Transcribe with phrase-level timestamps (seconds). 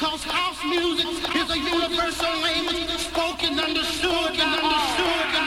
[0.00, 5.39] Because house music is a universal language spoken, understood, and understood.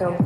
[0.00, 0.25] welcome.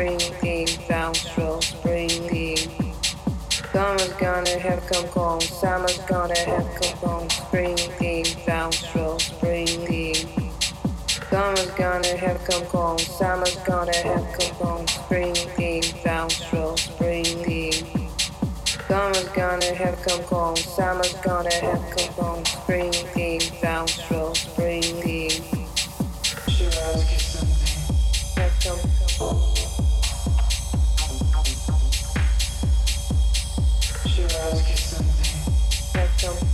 [0.00, 2.56] sprinting, downstrokes springing.
[3.70, 10.14] Summer's gonna have come home, summer's gonna have come home, sprinting, downstrokes springing.
[11.28, 18.08] Summer's gonna have come home, summer's gonna have come home, sprinting, downstrokes springing.
[18.88, 20.39] Summer's gonna have come home.
[36.20, 36.49] So